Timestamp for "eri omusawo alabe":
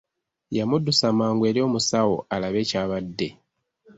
1.49-2.61